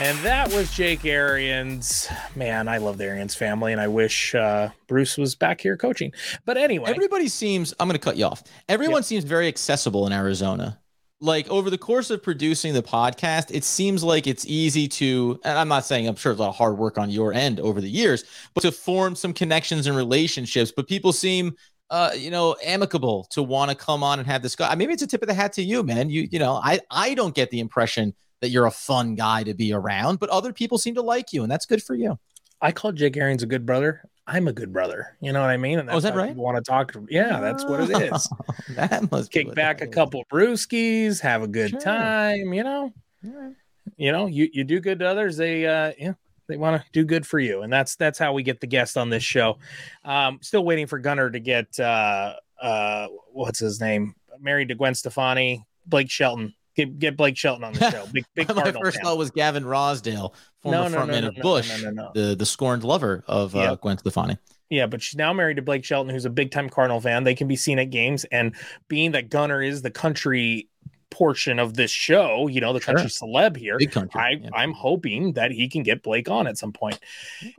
And 0.00 0.16
that 0.18 0.52
was 0.52 0.70
Jake 0.70 1.04
Arians. 1.04 2.08
Man, 2.36 2.68
I 2.68 2.78
love 2.78 2.98
the 2.98 3.04
Arians 3.04 3.34
family, 3.34 3.72
and 3.72 3.80
I 3.80 3.88
wish 3.88 4.32
uh, 4.32 4.68
Bruce 4.86 5.18
was 5.18 5.34
back 5.34 5.60
here 5.60 5.76
coaching. 5.76 6.12
But 6.44 6.56
anyway, 6.56 6.88
everybody 6.88 7.26
seems. 7.26 7.74
I'm 7.80 7.88
going 7.88 7.98
to 7.98 8.04
cut 8.04 8.16
you 8.16 8.24
off. 8.26 8.44
Everyone 8.68 8.98
yep. 8.98 9.06
seems 9.06 9.24
very 9.24 9.48
accessible 9.48 10.06
in 10.06 10.12
Arizona. 10.12 10.78
Like 11.20 11.48
over 11.48 11.68
the 11.68 11.78
course 11.78 12.10
of 12.10 12.22
producing 12.22 12.74
the 12.74 12.82
podcast, 12.82 13.46
it 13.50 13.64
seems 13.64 14.04
like 14.04 14.28
it's 14.28 14.46
easy 14.46 14.86
to. 14.86 15.40
And 15.42 15.58
I'm 15.58 15.66
not 15.66 15.84
saying 15.84 16.06
I'm 16.06 16.14
sure 16.14 16.30
there's 16.30 16.38
a 16.38 16.42
lot 16.42 16.50
of 16.50 16.56
hard 16.56 16.78
work 16.78 16.96
on 16.96 17.10
your 17.10 17.32
end 17.32 17.58
over 17.58 17.80
the 17.80 17.90
years, 17.90 18.22
but 18.54 18.60
to 18.60 18.70
form 18.70 19.16
some 19.16 19.32
connections 19.32 19.88
and 19.88 19.96
relationships. 19.96 20.70
But 20.70 20.86
people 20.86 21.12
seem 21.12 21.56
uh, 21.90 22.12
you 22.14 22.30
know, 22.30 22.54
amicable 22.64 23.26
to 23.30 23.42
want 23.42 23.70
to 23.70 23.76
come 23.76 24.04
on 24.04 24.20
and 24.20 24.28
have 24.28 24.42
this 24.42 24.54
guy. 24.54 24.72
Maybe 24.76 24.92
it's 24.92 25.02
a 25.02 25.06
tip 25.08 25.22
of 25.22 25.28
the 25.28 25.34
hat 25.34 25.54
to 25.54 25.62
you, 25.62 25.82
man. 25.82 26.08
You, 26.08 26.28
you 26.30 26.38
know, 26.38 26.60
I, 26.62 26.78
I 26.90 27.14
don't 27.14 27.34
get 27.34 27.50
the 27.50 27.58
impression 27.60 28.14
that 28.40 28.50
you're 28.50 28.66
a 28.66 28.70
fun 28.70 29.14
guy 29.14 29.42
to 29.42 29.54
be 29.54 29.72
around, 29.72 30.18
but 30.18 30.30
other 30.30 30.52
people 30.52 30.78
seem 30.78 30.94
to 30.94 31.02
like 31.02 31.32
you, 31.32 31.42
and 31.42 31.50
that's 31.50 31.66
good 31.66 31.82
for 31.82 31.94
you. 31.94 32.18
I 32.60 32.72
call 32.72 32.92
Jake 32.92 33.16
Arians 33.16 33.42
a 33.42 33.46
good 33.46 33.64
brother. 33.66 34.02
I'm 34.26 34.46
a 34.46 34.52
good 34.52 34.72
brother. 34.72 35.16
You 35.20 35.32
know 35.32 35.40
what 35.40 35.50
I 35.50 35.56
mean? 35.56 35.78
And 35.78 35.88
that's 35.88 35.94
oh, 35.94 35.98
is 35.98 36.04
that 36.04 36.14
right? 36.14 36.34
Want 36.36 36.56
to 36.56 36.62
talk? 36.62 36.94
Yeah, 37.08 37.40
that's 37.40 37.64
what 37.64 37.80
it 37.80 38.12
is. 38.12 38.28
that 38.70 39.10
must 39.10 39.32
kick 39.32 39.54
back 39.54 39.80
a 39.80 39.86
couple 39.86 40.24
brewskis, 40.30 41.20
have 41.20 41.42
a 41.42 41.48
good 41.48 41.70
sure. 41.70 41.80
time. 41.80 42.52
You 42.52 42.62
know, 42.62 42.92
right. 43.22 43.54
you 43.96 44.12
know, 44.12 44.26
you 44.26 44.50
you 44.52 44.64
do 44.64 44.80
good 44.80 44.98
to 44.98 45.06
others. 45.06 45.36
They 45.36 45.66
uh, 45.66 45.92
yeah, 45.98 46.12
they 46.46 46.58
want 46.58 46.82
to 46.82 46.88
do 46.92 47.04
good 47.04 47.26
for 47.26 47.38
you, 47.38 47.62
and 47.62 47.72
that's 47.72 47.96
that's 47.96 48.18
how 48.18 48.34
we 48.34 48.42
get 48.42 48.60
the 48.60 48.66
guest 48.66 48.98
on 48.98 49.08
this 49.08 49.22
show. 49.22 49.58
Um, 50.04 50.38
still 50.42 50.64
waiting 50.64 50.86
for 50.86 50.98
Gunner 50.98 51.30
to 51.30 51.40
get 51.40 51.78
uh, 51.80 52.34
uh, 52.60 53.08
what's 53.32 53.60
his 53.60 53.80
name? 53.80 54.14
Married 54.40 54.68
to 54.68 54.74
Gwen 54.74 54.94
Stefani, 54.94 55.64
Blake 55.86 56.10
Shelton 56.10 56.54
Get, 56.78 56.96
get 57.00 57.16
Blake 57.16 57.36
Shelton 57.36 57.64
on 57.64 57.72
the 57.72 57.90
show. 57.90 58.06
Big 58.12 58.24
big 58.36 58.54
My 58.54 58.70
first 58.70 59.02
thought 59.02 59.18
was 59.18 59.32
Gavin 59.32 59.64
Rossdale, 59.64 60.32
former 60.62 60.78
no, 60.78 60.86
no, 60.86 60.98
frontman 60.98 61.22
no, 61.22 61.28
of 61.30 61.36
Bush, 61.36 61.68
the 62.14 62.36
the 62.38 62.46
scorned 62.46 62.84
lover 62.84 63.24
of 63.26 63.56
uh, 63.56 63.74
Gwen 63.74 63.98
Stefani. 63.98 64.38
Yeah, 64.70 64.86
but 64.86 65.02
she's 65.02 65.16
now 65.16 65.32
married 65.32 65.56
to 65.56 65.62
Blake 65.62 65.84
Shelton, 65.84 66.14
who's 66.14 66.24
a 66.24 66.30
big 66.30 66.52
time 66.52 66.70
Cardinal 66.70 67.00
fan. 67.00 67.24
They 67.24 67.34
can 67.34 67.48
be 67.48 67.56
seen 67.56 67.80
at 67.80 67.90
games, 67.90 68.24
and 68.26 68.54
being 68.86 69.10
that 69.10 69.28
Gunner 69.28 69.60
is 69.60 69.82
the 69.82 69.90
country 69.90 70.68
portion 71.10 71.58
of 71.58 71.74
this 71.74 71.90
show, 71.90 72.46
you 72.46 72.60
know, 72.60 72.72
the 72.72 72.78
country 72.78 73.08
sure. 73.08 73.26
celeb 73.26 73.56
here, 73.56 73.76
country, 73.90 74.20
I, 74.20 74.30
yeah. 74.40 74.50
I'm 74.54 74.72
hoping 74.72 75.32
that 75.32 75.50
he 75.50 75.68
can 75.68 75.82
get 75.82 76.04
Blake 76.04 76.30
on 76.30 76.46
at 76.46 76.58
some 76.58 76.72
point. 76.72 77.00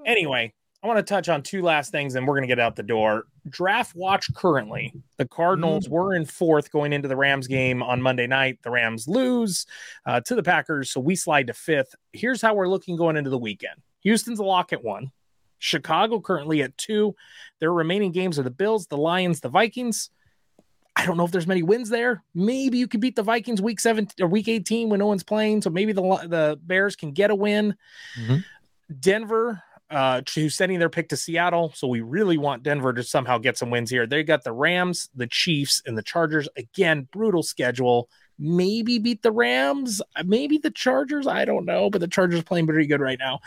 Anyway, 0.06 0.54
I 0.82 0.88
want 0.88 0.98
to 0.98 1.04
touch 1.04 1.28
on 1.28 1.44
two 1.44 1.62
last 1.62 1.92
things 1.92 2.16
and 2.16 2.26
we're 2.26 2.36
going 2.36 2.48
to 2.48 2.48
get 2.48 2.60
out 2.60 2.78
the 2.78 2.84
door. 2.84 3.26
Draft 3.50 3.96
watch 3.96 4.34
currently. 4.34 4.94
The 5.18 5.28
Cardinals 5.28 5.88
mm. 5.88 5.92
were 5.92 6.14
in 6.14 6.26
fourth 6.26 6.72
going 6.72 6.94
into 6.94 7.10
the 7.10 7.18
Rams 7.18 7.48
game 7.48 7.84
on 7.84 8.02
Monday 8.02 8.28
night. 8.28 8.60
The 8.64 8.72
Rams 8.72 9.08
lose 9.08 9.66
uh, 10.06 10.22
to 10.22 10.36
the 10.36 10.44
Packers, 10.44 10.90
so 10.92 11.02
we 11.02 11.16
slide 11.16 11.48
to 11.48 11.54
fifth. 11.54 11.96
Here's 12.14 12.42
how 12.42 12.54
we're 12.54 12.70
looking 12.70 12.96
going 12.96 13.18
into 13.18 13.30
the 13.30 13.38
weekend 13.38 13.82
Houston's 14.04 14.40
a 14.40 14.44
lock 14.44 14.72
at 14.72 14.84
one, 14.84 15.12
Chicago 15.58 16.22
currently 16.22 16.62
at 16.62 16.78
two. 16.78 17.14
Their 17.60 17.74
remaining 17.74 18.14
games 18.14 18.40
are 18.40 18.44
the 18.44 18.50
Bills, 18.50 18.88
the 18.88 18.98
Lions, 18.98 19.42
the 19.42 19.50
Vikings. 19.50 20.12
I 20.96 21.06
don't 21.06 21.18
know 21.18 21.26
if 21.26 21.32
there's 21.32 21.48
many 21.48 21.64
wins 21.64 21.90
there. 21.90 22.24
Maybe 22.34 22.78
you 22.78 22.88
could 22.88 23.00
beat 23.00 23.16
the 23.16 23.24
Vikings 23.24 23.62
week 23.62 23.80
seven 23.80 24.08
or 24.20 24.28
week 24.28 24.48
18 24.48 24.90
when 24.90 25.00
no 25.00 25.08
one's 25.08 25.24
playing. 25.24 25.62
So 25.62 25.70
maybe 25.70 25.94
the, 25.94 26.02
the 26.02 26.60
Bears 26.62 26.96
can 26.96 27.12
get 27.12 27.32
a 27.32 27.36
win. 27.36 27.76
Mm-hmm. 28.20 28.38
Denver 29.00 29.64
uh, 29.90 30.22
to 30.26 30.50
sending 30.50 30.80
their 30.80 30.90
pick 30.90 31.10
to 31.10 31.18
Seattle. 31.18 31.72
So 31.76 31.88
we 31.88 32.02
really 32.02 32.38
want 32.38 32.64
Denver 32.64 32.94
to 32.94 33.04
somehow 33.04 33.38
get 33.38 33.58
some 33.58 33.70
wins 33.70 33.90
here. 33.90 34.06
They 34.06 34.24
got 34.24 34.44
the 34.44 34.52
Rams, 34.52 35.10
the 35.16 35.28
Chiefs, 35.28 35.82
and 35.86 35.98
the 35.98 36.04
Chargers. 36.04 36.48
Again, 36.56 37.08
brutal 37.12 37.44
schedule. 37.44 38.10
Maybe 38.38 39.00
beat 39.00 39.22
the 39.22 39.32
Rams, 39.32 40.02
uh, 40.16 40.24
maybe 40.26 40.58
the 40.58 40.72
Chargers. 40.72 41.28
I 41.28 41.44
don't 41.44 41.66
know, 41.66 41.90
but 41.90 42.02
the 42.02 42.08
Chargers 42.08 42.44
playing 42.44 42.68
pretty 42.68 42.88
good 42.88 43.02
right 43.02 43.20
now. 43.20 43.40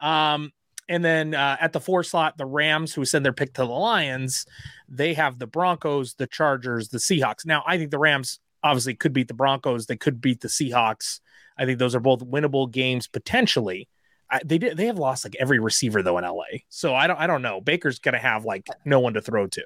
Um, 0.00 0.52
and 0.88 1.04
then 1.04 1.34
uh, 1.34 1.56
at 1.60 1.72
the 1.72 1.80
four 1.80 2.02
slot, 2.02 2.36
the 2.36 2.46
Rams, 2.46 2.92
who 2.92 3.04
send 3.04 3.24
their 3.24 3.32
pick 3.32 3.54
to 3.54 3.62
the 3.62 3.68
Lions, 3.68 4.46
they 4.88 5.14
have 5.14 5.38
the 5.38 5.46
Broncos, 5.46 6.14
the 6.14 6.26
Chargers, 6.26 6.88
the 6.88 6.98
Seahawks. 6.98 7.46
Now, 7.46 7.62
I 7.64 7.78
think 7.78 7.92
the 7.92 7.98
Rams 7.98 8.40
obviously 8.64 8.96
could 8.96 9.12
beat 9.12 9.28
the 9.28 9.34
Broncos. 9.34 9.86
They 9.86 9.96
could 9.96 10.20
beat 10.20 10.40
the 10.40 10.48
Seahawks. 10.48 11.20
I 11.56 11.64
think 11.64 11.78
those 11.78 11.94
are 11.94 12.00
both 12.00 12.26
winnable 12.26 12.68
games 12.68 13.06
potentially. 13.06 13.88
I, 14.30 14.40
they 14.44 14.58
did. 14.58 14.76
They 14.76 14.86
have 14.86 14.98
lost 14.98 15.24
like 15.24 15.36
every 15.38 15.58
receiver 15.58 16.02
though 16.02 16.18
in 16.18 16.24
LA. 16.24 16.60
So 16.68 16.94
I 16.94 17.06
don't. 17.06 17.18
I 17.18 17.26
don't 17.26 17.42
know. 17.42 17.60
Baker's 17.60 17.98
gonna 17.98 18.18
have 18.18 18.44
like 18.44 18.66
no 18.84 19.00
one 19.00 19.14
to 19.14 19.20
throw 19.20 19.46
to. 19.48 19.64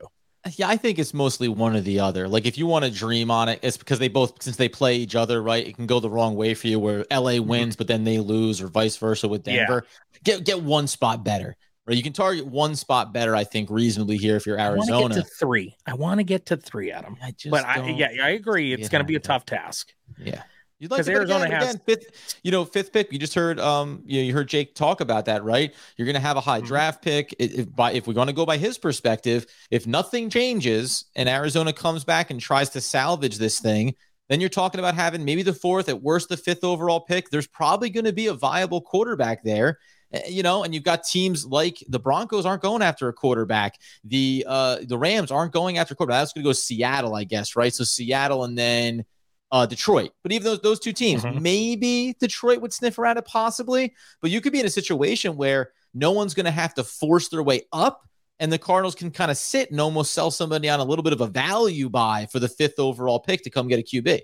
Yeah, 0.56 0.68
I 0.68 0.76
think 0.76 0.98
it's 0.98 1.14
mostly 1.14 1.48
one 1.48 1.74
or 1.74 1.80
the 1.80 2.00
other. 2.00 2.28
Like 2.28 2.44
if 2.44 2.58
you 2.58 2.66
want 2.66 2.84
to 2.84 2.90
dream 2.90 3.30
on 3.30 3.48
it, 3.48 3.60
it's 3.62 3.76
because 3.76 3.98
they 3.98 4.08
both 4.08 4.42
since 4.42 4.56
they 4.56 4.68
play 4.68 4.96
each 4.96 5.14
other, 5.14 5.42
right? 5.42 5.66
It 5.66 5.76
can 5.76 5.86
go 5.86 6.00
the 6.00 6.10
wrong 6.10 6.36
way 6.36 6.54
for 6.54 6.66
you 6.66 6.78
where 6.78 6.98
LA 7.10 7.32
mm-hmm. 7.32 7.48
wins, 7.48 7.76
but 7.76 7.86
then 7.86 8.04
they 8.04 8.18
lose, 8.18 8.60
or 8.60 8.68
vice 8.68 8.96
versa 8.96 9.26
with 9.26 9.44
Denver. 9.44 9.86
Yeah. 9.86 10.18
Get 10.22 10.44
get 10.44 10.62
one 10.62 10.86
spot 10.86 11.24
better. 11.24 11.56
Right. 11.86 11.96
You 11.98 12.02
can 12.02 12.14
target 12.14 12.46
one 12.46 12.76
spot 12.76 13.12
better, 13.12 13.36
I 13.36 13.44
think, 13.44 13.68
reasonably 13.68 14.16
here 14.16 14.36
if 14.36 14.46
you're 14.46 14.58
Arizona. 14.58 14.96
I 14.96 15.00
want 15.00 15.12
to 15.12 15.20
get 15.20 15.26
to 15.26 15.34
three. 15.34 15.76
I 15.86 15.94
want 15.94 16.18
to 16.18 16.24
get 16.24 16.46
to 16.46 16.56
three, 16.56 16.90
Adam. 16.90 17.16
I 17.22 17.32
just 17.32 17.50
but 17.50 17.66
I, 17.66 17.86
yeah, 17.90 18.08
I 18.22 18.30
agree. 18.30 18.72
It's 18.72 18.88
going 18.88 19.00
to 19.00 19.06
be 19.06 19.16
a 19.16 19.20
tough 19.20 19.44
task. 19.44 19.92
Yeah. 20.18 20.42
You'd 20.80 20.90
like 20.90 21.04
to 21.04 21.12
Arizona 21.12 21.44
again, 21.44 21.60
has 21.60 21.74
again, 21.74 21.82
fifth, 21.86 22.40
you 22.42 22.50
know, 22.50 22.64
fifth 22.64 22.92
pick. 22.92 23.12
You 23.12 23.18
just 23.18 23.34
heard, 23.34 23.60
um, 23.60 24.02
you, 24.04 24.20
know, 24.20 24.26
you 24.26 24.32
heard 24.34 24.48
Jake 24.48 24.74
talk 24.74 25.00
about 25.00 25.24
that, 25.26 25.44
right? 25.44 25.72
You're 25.96 26.06
going 26.06 26.14
to 26.14 26.20
have 26.20 26.36
a 26.36 26.40
high 26.40 26.58
mm-hmm. 26.58 26.66
draft 26.66 27.02
pick. 27.02 27.34
If, 27.38 27.74
by 27.74 27.92
if 27.92 28.06
we're 28.06 28.14
going 28.14 28.26
to 28.26 28.32
go 28.32 28.44
by 28.44 28.56
his 28.56 28.76
perspective, 28.76 29.46
if 29.70 29.86
nothing 29.86 30.30
changes 30.30 31.06
and 31.14 31.28
Arizona 31.28 31.72
comes 31.72 32.04
back 32.04 32.30
and 32.30 32.40
tries 32.40 32.70
to 32.70 32.80
salvage 32.80 33.38
this 33.38 33.60
thing, 33.60 33.94
then 34.28 34.40
you're 34.40 34.50
talking 34.50 34.78
about 34.78 34.94
having 34.94 35.24
maybe 35.24 35.42
the 35.42 35.52
fourth, 35.52 35.88
at 35.88 36.02
worst 36.02 36.28
the 36.28 36.36
fifth 36.36 36.64
overall 36.64 37.00
pick. 37.00 37.30
There's 37.30 37.46
probably 37.46 37.90
going 37.90 38.06
to 38.06 38.12
be 38.12 38.26
a 38.26 38.34
viable 38.34 38.80
quarterback 38.80 39.44
there, 39.44 39.78
eh, 40.12 40.22
you 40.28 40.42
know. 40.42 40.64
And 40.64 40.74
you've 40.74 40.82
got 40.82 41.04
teams 41.04 41.44
like 41.44 41.84
the 41.88 41.98
Broncos 42.00 42.46
aren't 42.46 42.62
going 42.62 42.82
after 42.82 43.08
a 43.08 43.12
quarterback. 43.12 43.78
The 44.02 44.44
uh, 44.48 44.78
the 44.82 44.98
Rams 44.98 45.30
aren't 45.30 45.52
going 45.52 45.78
after 45.78 45.92
a 45.92 45.96
quarterback. 45.96 46.22
That's 46.22 46.32
going 46.32 46.42
to 46.42 46.48
go 46.48 46.52
Seattle, 46.52 47.14
I 47.14 47.24
guess, 47.24 47.54
right? 47.54 47.72
So 47.72 47.84
Seattle 47.84 48.44
and 48.44 48.56
then 48.56 49.04
uh, 49.52 49.66
Detroit. 49.66 50.10
But 50.22 50.32
even 50.32 50.44
those 50.44 50.60
those 50.60 50.80
two 50.80 50.92
teams, 50.92 51.22
mm-hmm. 51.22 51.42
maybe 51.42 52.16
Detroit 52.18 52.60
would 52.60 52.72
sniff 52.72 52.98
around 52.98 53.18
it 53.18 53.24
possibly. 53.24 53.94
But 54.20 54.30
you 54.30 54.40
could 54.40 54.52
be 54.52 54.60
in 54.60 54.66
a 54.66 54.70
situation 54.70 55.36
where 55.36 55.70
no 55.94 56.12
one's 56.12 56.34
going 56.34 56.46
to 56.46 56.52
have 56.52 56.74
to 56.74 56.84
force 56.84 57.28
their 57.28 57.42
way 57.42 57.62
up, 57.72 58.02
and 58.40 58.52
the 58.52 58.58
Cardinals 58.58 58.94
can 58.94 59.10
kind 59.10 59.30
of 59.30 59.36
sit 59.36 59.70
and 59.70 59.80
almost 59.80 60.12
sell 60.12 60.30
somebody 60.30 60.68
on 60.68 60.80
a 60.80 60.84
little 60.84 61.02
bit 61.02 61.12
of 61.12 61.20
a 61.20 61.26
value 61.26 61.88
buy 61.88 62.26
for 62.30 62.40
the 62.40 62.48
fifth 62.48 62.78
overall 62.78 63.20
pick 63.20 63.42
to 63.44 63.50
come 63.50 63.68
get 63.68 63.78
a 63.78 63.82
QB. 63.82 64.22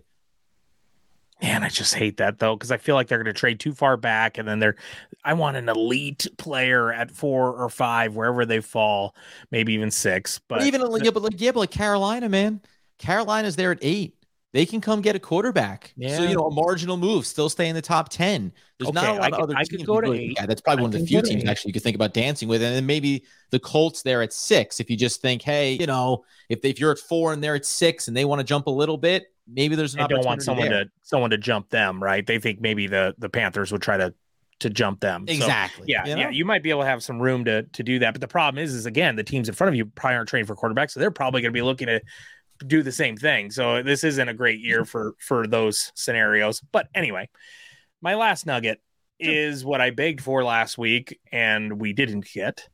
Man, 1.42 1.62
I 1.62 1.70
just 1.70 1.94
hate 1.94 2.18
that 2.18 2.38
though, 2.38 2.54
because 2.54 2.70
I 2.70 2.76
feel 2.76 2.96
like 2.96 3.08
they're 3.08 3.22
going 3.22 3.32
to 3.32 3.38
trade 3.38 3.60
too 3.60 3.72
far 3.72 3.96
back, 3.96 4.36
and 4.36 4.46
then 4.46 4.58
they're. 4.58 4.76
I 5.24 5.34
want 5.34 5.56
an 5.56 5.68
elite 5.68 6.26
player 6.38 6.92
at 6.92 7.10
four 7.10 7.52
or 7.54 7.68
five, 7.68 8.14
wherever 8.16 8.44
they 8.44 8.60
fall, 8.60 9.14
maybe 9.50 9.74
even 9.74 9.90
six. 9.90 10.38
But, 10.48 10.58
but 10.58 10.66
even 10.66 10.82
like, 10.82 11.04
yeah, 11.04 11.10
but 11.12 11.22
like 11.22 11.40
yeah, 11.40 11.52
but 11.52 11.60
like 11.60 11.70
Carolina, 11.70 12.28
man, 12.28 12.60
Carolina's 12.98 13.56
there 13.56 13.70
at 13.70 13.78
eight 13.80 14.14
they 14.52 14.66
can 14.66 14.80
come 14.80 15.00
get 15.00 15.14
a 15.14 15.20
quarterback. 15.20 15.92
Yeah. 15.96 16.16
So, 16.16 16.24
you 16.24 16.34
know, 16.34 16.46
a 16.46 16.50
marginal 16.50 16.96
move, 16.96 17.24
still 17.26 17.48
stay 17.48 17.68
in 17.68 17.74
the 17.74 17.82
top 17.82 18.08
10. 18.08 18.52
There's 18.78 18.88
okay, 18.88 18.94
not 18.94 19.08
a 19.08 19.20
lot 19.20 19.32
I 19.32 19.36
of 19.36 19.42
other 19.42 19.54
I 19.56 19.62
teams. 19.62 19.82
Could 19.82 19.86
go 19.86 20.00
to 20.00 20.12
eight. 20.12 20.34
Yeah, 20.36 20.46
that's 20.46 20.60
probably 20.60 20.80
I 20.80 20.82
one 20.82 20.94
of 20.94 21.00
the 21.00 21.06
few 21.06 21.22
teams 21.22 21.44
actually 21.44 21.70
you 21.70 21.72
could 21.74 21.82
think 21.82 21.94
about 21.94 22.14
dancing 22.14 22.48
with. 22.48 22.62
And 22.62 22.74
then 22.74 22.86
maybe 22.86 23.24
the 23.50 23.60
Colts 23.60 24.02
there 24.02 24.22
at 24.22 24.32
six. 24.32 24.80
If 24.80 24.90
you 24.90 24.96
just 24.96 25.22
think, 25.22 25.42
hey, 25.42 25.74
you 25.74 25.86
know, 25.86 26.24
if, 26.48 26.62
they, 26.62 26.70
if 26.70 26.80
you're 26.80 26.90
at 26.90 26.98
four 26.98 27.32
and 27.32 27.42
they're 27.42 27.54
at 27.54 27.64
six 27.64 28.08
and 28.08 28.16
they 28.16 28.24
want 28.24 28.40
to 28.40 28.44
jump 28.44 28.66
a 28.66 28.70
little 28.70 28.98
bit, 28.98 29.26
maybe 29.52 29.76
there's 29.76 29.94
an 29.94 30.00
they 30.00 30.08
don't 30.08 30.24
want 30.24 30.42
someone 30.42 30.68
there. 30.68 30.84
to 30.84 30.90
someone 31.02 31.30
to 31.30 31.38
jump 31.38 31.70
them, 31.70 32.02
right? 32.02 32.26
They 32.26 32.38
think 32.38 32.60
maybe 32.60 32.86
the 32.86 33.14
the 33.18 33.28
Panthers 33.28 33.70
would 33.72 33.82
try 33.82 33.96
to 33.96 34.14
to 34.60 34.70
jump 34.70 35.00
them. 35.00 35.24
Exactly. 35.26 35.84
So, 35.84 35.86
yeah, 35.88 36.06
you 36.06 36.14
know? 36.14 36.20
yeah. 36.22 36.30
You 36.30 36.44
might 36.44 36.62
be 36.62 36.70
able 36.70 36.82
to 36.82 36.86
have 36.86 37.02
some 37.02 37.20
room 37.20 37.44
to 37.46 37.62
to 37.62 37.82
do 37.82 37.98
that, 38.00 38.14
but 38.14 38.20
the 38.20 38.28
problem 38.28 38.62
is, 38.62 38.74
is 38.74 38.86
again, 38.86 39.16
the 39.16 39.24
teams 39.24 39.48
in 39.48 39.54
front 39.54 39.68
of 39.68 39.74
you 39.74 39.86
probably 39.86 40.16
aren't 40.16 40.28
trained 40.28 40.46
for 40.46 40.56
quarterbacks, 40.56 40.92
so 40.92 41.00
they're 41.00 41.10
probably 41.10 41.42
going 41.42 41.52
to 41.52 41.56
be 41.56 41.62
looking 41.62 41.86
to 41.86 42.00
do 42.66 42.82
the 42.82 42.92
same 42.92 43.16
thing. 43.16 43.50
So 43.50 43.82
this 43.82 44.04
isn't 44.04 44.28
a 44.28 44.34
great 44.34 44.60
year 44.60 44.84
for 44.84 45.14
for 45.18 45.46
those 45.46 45.92
scenarios. 45.94 46.60
But 46.72 46.88
anyway, 46.94 47.28
my 48.00 48.14
last 48.14 48.46
nugget 48.46 48.80
is 49.20 49.64
what 49.64 49.80
I 49.80 49.90
begged 49.90 50.22
for 50.22 50.42
last 50.42 50.78
week 50.78 51.18
and 51.30 51.78
we 51.78 51.92
didn't 51.92 52.26
get. 52.32 52.66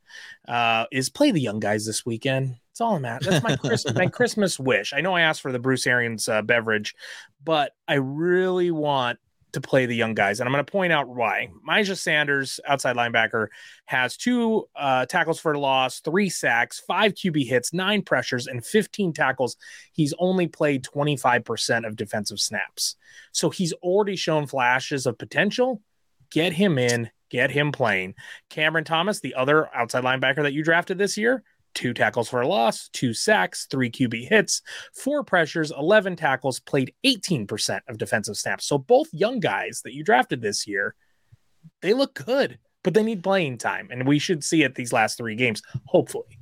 Uh, 0.46 0.86
is 0.92 1.10
play 1.10 1.32
the 1.32 1.40
young 1.40 1.60
guys 1.60 1.84
this 1.84 2.06
weekend. 2.06 2.56
That's 2.70 2.80
all 2.80 2.96
I'm 2.96 3.04
at. 3.04 3.22
That's 3.22 3.42
my 3.42 3.56
Christmas, 3.56 3.94
my 3.96 4.06
Christmas 4.06 4.60
wish. 4.60 4.92
I 4.92 5.00
know 5.00 5.14
I 5.14 5.22
asked 5.22 5.42
for 5.42 5.50
the 5.50 5.58
Bruce 5.58 5.86
Arians 5.86 6.28
uh, 6.28 6.42
beverage, 6.42 6.94
but 7.42 7.72
I 7.88 7.94
really 7.94 8.70
want 8.70 9.18
to 9.56 9.60
play 9.60 9.84
the 9.84 9.94
young 9.94 10.14
guys, 10.14 10.40
and 10.40 10.48
I'm 10.48 10.52
going 10.52 10.64
to 10.64 10.70
point 10.70 10.92
out 10.92 11.08
why. 11.08 11.48
Myjai 11.68 11.98
Sanders, 11.98 12.60
outside 12.66 12.96
linebacker, 12.96 13.48
has 13.84 14.16
two 14.16 14.68
uh, 14.74 15.04
tackles 15.06 15.38
for 15.38 15.58
loss, 15.58 16.00
three 16.00 16.30
sacks, 16.30 16.80
five 16.86 17.14
QB 17.14 17.46
hits, 17.46 17.72
nine 17.72 18.02
pressures, 18.02 18.46
and 18.46 18.64
15 18.64 19.12
tackles. 19.12 19.56
He's 19.92 20.14
only 20.18 20.46
played 20.46 20.84
25% 20.84 21.86
of 21.86 21.96
defensive 21.96 22.40
snaps, 22.40 22.96
so 23.32 23.50
he's 23.50 23.72
already 23.74 24.16
shown 24.16 24.46
flashes 24.46 25.06
of 25.06 25.18
potential 25.18 25.82
Get 26.30 26.52
him 26.52 26.78
in, 26.78 27.10
get 27.30 27.50
him 27.50 27.72
playing. 27.72 28.14
Cameron 28.50 28.84
Thomas, 28.84 29.20
the 29.20 29.34
other 29.34 29.74
outside 29.74 30.04
linebacker 30.04 30.42
that 30.42 30.52
you 30.52 30.62
drafted 30.62 30.98
this 30.98 31.16
year, 31.16 31.42
two 31.76 31.94
tackles 31.94 32.28
for 32.28 32.40
a 32.40 32.48
loss, 32.48 32.88
two 32.88 33.14
sacks, 33.14 33.66
three 33.70 33.90
QB 33.90 34.28
hits, 34.28 34.62
four 34.94 35.22
pressures, 35.22 35.70
11 35.70 36.16
tackles, 36.16 36.58
played 36.58 36.92
18% 37.04 37.80
of 37.88 37.98
defensive 37.98 38.36
snaps. 38.36 38.66
So 38.66 38.78
both 38.78 39.06
young 39.12 39.38
guys 39.38 39.82
that 39.84 39.94
you 39.94 40.02
drafted 40.02 40.40
this 40.40 40.66
year, 40.66 40.96
they 41.82 41.94
look 41.94 42.14
good, 42.14 42.58
but 42.82 42.94
they 42.94 43.02
need 43.02 43.22
playing 43.22 43.58
time. 43.58 43.88
And 43.90 44.08
we 44.08 44.18
should 44.18 44.42
see 44.42 44.64
it 44.64 44.74
these 44.74 44.92
last 44.92 45.18
three 45.18 45.36
games, 45.36 45.62
hopefully. 45.84 46.35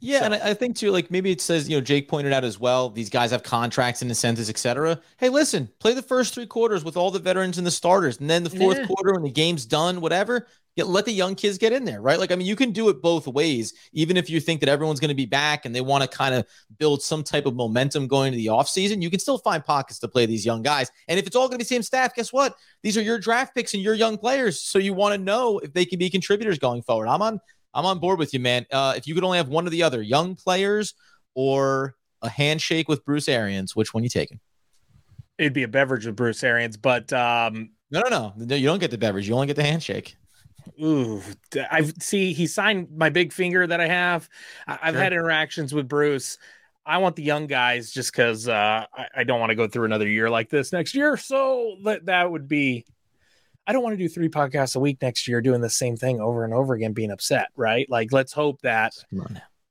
Yeah, 0.00 0.20
so. 0.20 0.24
and 0.26 0.34
I, 0.34 0.54
think 0.54 0.76
too, 0.76 0.90
like 0.90 1.10
maybe 1.10 1.30
it 1.30 1.40
says, 1.40 1.68
you 1.68 1.76
know, 1.76 1.80
Jake 1.80 2.08
pointed 2.08 2.32
out 2.32 2.44
as 2.44 2.58
well, 2.58 2.90
these 2.90 3.10
guys 3.10 3.30
have 3.30 3.42
contracts 3.42 4.02
and 4.02 4.10
incentives, 4.10 4.48
etc. 4.48 5.00
Hey, 5.16 5.28
listen, 5.28 5.68
play 5.78 5.94
the 5.94 6.02
first 6.02 6.34
three 6.34 6.46
quarters 6.46 6.84
with 6.84 6.96
all 6.96 7.10
the 7.10 7.18
veterans 7.18 7.58
and 7.58 7.66
the 7.66 7.70
starters, 7.70 8.18
and 8.20 8.28
then 8.28 8.44
the 8.44 8.50
fourth 8.50 8.78
yeah. 8.78 8.86
quarter 8.86 9.12
when 9.12 9.22
the 9.22 9.30
game's 9.30 9.66
done, 9.66 10.00
whatever, 10.00 10.46
get 10.78 10.86
let 10.86 11.04
the 11.04 11.12
young 11.12 11.34
kids 11.34 11.58
get 11.58 11.72
in 11.72 11.84
there, 11.84 12.00
right? 12.00 12.18
Like, 12.18 12.30
I 12.30 12.36
mean, 12.36 12.46
you 12.46 12.56
can 12.56 12.70
do 12.70 12.88
it 12.88 13.02
both 13.02 13.26
ways, 13.26 13.74
even 13.92 14.16
if 14.16 14.30
you 14.30 14.40
think 14.40 14.60
that 14.60 14.68
everyone's 14.68 15.00
going 15.00 15.08
to 15.08 15.14
be 15.14 15.26
back 15.26 15.66
and 15.66 15.74
they 15.74 15.80
want 15.80 16.02
to 16.02 16.08
kind 16.08 16.34
of 16.34 16.46
build 16.78 17.02
some 17.02 17.24
type 17.24 17.46
of 17.46 17.54
momentum 17.54 18.06
going 18.06 18.32
to 18.32 18.36
the 18.36 18.46
offseason, 18.46 19.02
you 19.02 19.10
can 19.10 19.18
still 19.18 19.38
find 19.38 19.64
pockets 19.64 19.98
to 19.98 20.08
play 20.08 20.24
these 20.24 20.46
young 20.46 20.62
guys. 20.62 20.90
And 21.08 21.18
if 21.18 21.26
it's 21.26 21.34
all 21.34 21.48
going 21.48 21.58
to 21.58 21.64
be 21.64 21.64
same 21.64 21.82
staff, 21.82 22.14
guess 22.14 22.32
what? 22.32 22.54
These 22.82 22.96
are 22.96 23.02
your 23.02 23.18
draft 23.18 23.54
picks 23.54 23.74
and 23.74 23.82
your 23.82 23.94
young 23.94 24.16
players. 24.16 24.60
So 24.60 24.78
you 24.78 24.94
want 24.94 25.14
to 25.14 25.18
know 25.18 25.58
if 25.58 25.72
they 25.72 25.84
can 25.84 25.98
be 25.98 26.08
contributors 26.08 26.58
going 26.58 26.82
forward. 26.82 27.08
I'm 27.08 27.22
on 27.22 27.40
I'm 27.78 27.86
on 27.86 28.00
board 28.00 28.18
with 28.18 28.34
you, 28.34 28.40
man. 28.40 28.66
Uh, 28.72 28.94
if 28.96 29.06
you 29.06 29.14
could 29.14 29.22
only 29.22 29.38
have 29.38 29.48
one 29.48 29.64
or 29.64 29.70
the 29.70 29.84
other, 29.84 30.02
young 30.02 30.34
players 30.34 30.94
or 31.36 31.94
a 32.22 32.28
handshake 32.28 32.88
with 32.88 33.04
Bruce 33.04 33.28
Arians, 33.28 33.76
which 33.76 33.94
one 33.94 34.02
you 34.02 34.10
taking? 34.10 34.40
It'd 35.38 35.52
be 35.52 35.62
a 35.62 35.68
beverage 35.68 36.04
with 36.04 36.16
Bruce 36.16 36.42
Arians, 36.42 36.76
but 36.76 37.12
um, 37.12 37.70
no, 37.92 38.00
no, 38.00 38.08
no, 38.08 38.32
no. 38.36 38.56
You 38.56 38.66
don't 38.66 38.80
get 38.80 38.90
the 38.90 38.98
beverage. 38.98 39.28
You 39.28 39.34
only 39.34 39.46
get 39.46 39.54
the 39.54 39.62
handshake. 39.62 40.16
Ooh, 40.82 41.22
I 41.70 41.84
see. 42.00 42.32
He 42.32 42.48
signed 42.48 42.88
my 42.90 43.10
big 43.10 43.32
finger 43.32 43.64
that 43.64 43.80
I 43.80 43.86
have. 43.86 44.28
I've 44.66 44.94
sure. 44.94 45.00
had 45.00 45.12
interactions 45.12 45.72
with 45.72 45.86
Bruce. 45.86 46.36
I 46.84 46.98
want 46.98 47.14
the 47.14 47.22
young 47.22 47.46
guys 47.46 47.92
just 47.92 48.10
because 48.10 48.48
uh, 48.48 48.86
I, 48.92 49.06
I, 49.18 49.24
don't 49.24 49.38
want 49.38 49.50
to 49.50 49.56
go 49.56 49.68
through 49.68 49.84
another 49.84 50.08
year 50.08 50.28
like 50.28 50.48
this 50.48 50.72
next 50.72 50.94
year. 50.94 51.16
So 51.16 51.76
that 51.84 52.06
that 52.06 52.28
would 52.28 52.48
be 52.48 52.86
I 53.68 53.72
don't 53.72 53.82
want 53.82 53.92
to 53.92 54.02
do 54.02 54.08
three 54.08 54.30
podcasts 54.30 54.76
a 54.76 54.80
week 54.80 55.02
next 55.02 55.28
year 55.28 55.42
doing 55.42 55.60
the 55.60 55.68
same 55.68 55.94
thing 55.94 56.22
over 56.22 56.42
and 56.42 56.54
over 56.54 56.72
again, 56.72 56.94
being 56.94 57.10
upset, 57.10 57.48
right? 57.54 57.88
Like, 57.90 58.12
let's 58.12 58.32
hope 58.32 58.62
that 58.62 58.94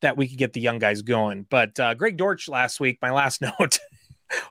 that 0.02 0.16
we 0.16 0.28
could 0.28 0.38
get 0.38 0.54
the 0.54 0.62
young 0.62 0.78
guys 0.78 1.02
going. 1.02 1.48
But 1.50 1.80
uh, 1.80 1.96
Greg 1.96 2.16
Dortch 2.16 2.48
last 2.48 2.80
week, 2.80 3.00
my 3.02 3.10
last 3.10 3.42
note, 3.60 3.80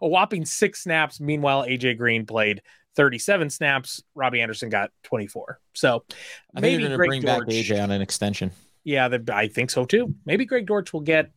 a 0.03 0.09
whopping 0.09 0.45
six 0.45 0.83
snaps. 0.83 1.21
Meanwhile, 1.21 1.63
AJ 1.63 1.97
Green 1.97 2.27
played 2.27 2.61
37 2.97 3.49
snaps. 3.51 4.03
Robbie 4.17 4.41
Anderson 4.41 4.69
got 4.69 4.91
24. 5.05 5.61
So 5.75 6.03
I 6.57 6.61
maybe 6.61 6.83
you're 6.83 6.89
going 6.89 6.91
to 6.91 6.97
bring 6.97 7.23
Dortch, 7.23 7.47
back 7.47 7.55
AJ 7.55 7.81
on 7.81 7.93
an 7.93 8.03
extension. 8.03 8.51
Yeah, 8.83 9.07
the, 9.07 9.25
I 9.33 9.47
think 9.47 9.71
so 9.71 9.85
too. 9.85 10.13
Maybe 10.25 10.45
Greg 10.45 10.67
Dortch 10.67 10.93
will 10.93 11.03
get 11.03 11.31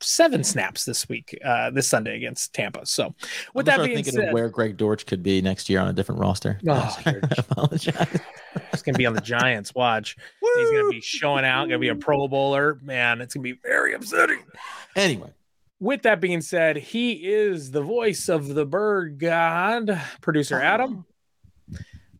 seven 0.00 0.44
snaps 0.44 0.84
this 0.84 1.08
week, 1.08 1.38
uh, 1.44 1.70
this 1.70 1.88
Sunday 1.88 2.16
against 2.16 2.52
Tampa. 2.54 2.86
So, 2.86 3.14
with 3.54 3.68
I'm 3.68 3.78
that 3.78 3.84
being 3.84 3.96
thinking 3.96 4.14
said, 4.14 4.28
of 4.28 4.34
where 4.34 4.48
Greg 4.48 4.76
Dortch 4.76 5.06
could 5.06 5.22
be 5.22 5.40
next 5.42 5.68
year 5.68 5.80
on 5.80 5.88
a 5.88 5.92
different 5.92 6.20
roster. 6.20 6.58
Oh, 6.68 6.96
I 7.06 7.10
apologize. 7.38 8.20
He's 8.70 8.82
gonna 8.82 8.98
be 8.98 9.06
on 9.06 9.14
the 9.14 9.20
Giants. 9.20 9.74
Watch, 9.74 10.16
he's 10.40 10.70
gonna 10.70 10.90
be 10.90 11.00
showing 11.00 11.44
out. 11.44 11.66
Gonna 11.66 11.78
be 11.78 11.88
a 11.88 11.94
Pro 11.94 12.28
Bowler. 12.28 12.78
Man, 12.82 13.20
it's 13.20 13.34
gonna 13.34 13.42
be 13.42 13.58
very 13.62 13.94
upsetting. 13.94 14.40
Anyway. 14.96 15.30
With 15.78 16.02
that 16.02 16.20
being 16.20 16.42
said, 16.42 16.76
he 16.76 17.12
is 17.12 17.70
the 17.70 17.80
voice 17.80 18.28
of 18.28 18.48
the 18.48 18.66
bird 18.66 19.18
god, 19.18 19.98
producer 20.20 20.60
Adam. 20.60 21.06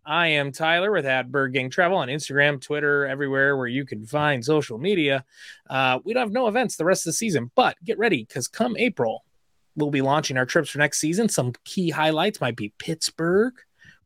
I 0.05 0.29
am 0.29 0.53
Tyler 0.53 0.91
with 0.91 1.07
at 1.07 1.31
Gang 1.53 1.71
Travel 1.71 1.99
on 1.99 2.09
Instagram, 2.09 2.61
Twitter, 2.61 3.07
everywhere 3.07 3.57
where 3.57 3.67
you 3.67 3.85
can 3.85 4.07
find 4.07 4.45
social 4.45 4.79
media. 4.79 5.25
Uh, 5.69 5.99
we 6.05 6.15
don't 6.15 6.23
have 6.23 6.33
no 6.33 6.49
events 6.49 6.77
the 6.77 6.85
rest 6.85 7.07
of 7.07 7.11
the 7.11 7.15
season, 7.15 7.51
but 7.55 7.77
get 7.85 7.99
ready 7.99 8.25
because 8.25 8.49
come 8.49 8.77
April, 8.77 9.25
we'll 9.77 9.91
be 9.91 10.01
launching 10.01 10.37
our 10.37 10.47
trips 10.47 10.71
for 10.71 10.79
next 10.79 11.01
season. 11.01 11.29
Some 11.29 11.53
key 11.65 11.91
highlights 11.91 12.41
might 12.41 12.57
be 12.57 12.73
Pittsburgh. 12.79 13.55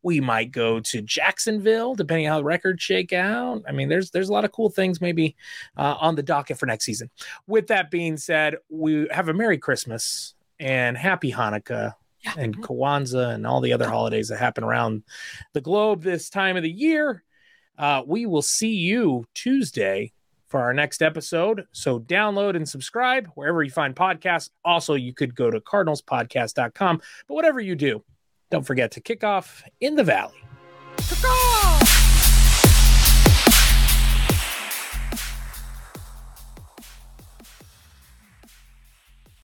We 0.02 0.20
might 0.20 0.52
go 0.52 0.80
to 0.80 1.00
Jacksonville, 1.00 1.94
depending 1.94 2.26
how 2.26 2.38
the 2.38 2.44
records 2.44 2.82
shake 2.82 3.12
out. 3.14 3.62
I 3.66 3.72
mean, 3.72 3.88
there's 3.88 4.10
there's 4.10 4.28
a 4.28 4.32
lot 4.32 4.44
of 4.44 4.52
cool 4.52 4.68
things 4.68 5.00
maybe 5.00 5.34
uh, 5.78 5.96
on 5.98 6.14
the 6.14 6.22
docket 6.22 6.58
for 6.58 6.66
next 6.66 6.84
season. 6.84 7.08
With 7.46 7.68
that 7.68 7.90
being 7.90 8.18
said, 8.18 8.56
we 8.68 9.08
have 9.10 9.28
a 9.28 9.32
Merry 9.32 9.56
Christmas 9.56 10.34
and 10.58 10.96
Happy 10.96 11.32
Hanukkah 11.32 11.94
and 12.36 12.56
Kwanzaa 12.62 13.34
and 13.34 13.46
all 13.46 13.60
the 13.60 13.72
other 13.72 13.88
holidays 13.88 14.28
that 14.28 14.38
happen 14.38 14.64
around 14.64 15.02
the 15.52 15.60
globe 15.60 16.02
this 16.02 16.30
time 16.30 16.56
of 16.56 16.62
the 16.62 16.70
year. 16.70 17.22
Uh, 17.78 18.02
we 18.06 18.26
will 18.26 18.42
see 18.42 18.74
you 18.74 19.24
Tuesday 19.34 20.12
for 20.48 20.60
our 20.60 20.72
next 20.72 21.02
episode. 21.02 21.66
So 21.72 21.98
download 21.98 22.54
and 22.54 22.68
subscribe 22.68 23.28
wherever 23.34 23.62
you 23.62 23.70
find 23.70 23.94
podcasts. 23.96 24.50
Also, 24.64 24.94
you 24.94 25.12
could 25.12 25.34
go 25.34 25.50
to 25.50 25.60
cardinalspodcast.com. 25.60 27.02
But 27.26 27.34
whatever 27.34 27.60
you 27.60 27.74
do, 27.74 28.04
don't 28.50 28.64
forget 28.64 28.92
to 28.92 29.00
kick 29.00 29.24
off 29.24 29.64
in 29.80 29.96
the 29.96 30.04
valley. 30.04 30.38
Kick 30.96 31.24
off! 31.24 31.83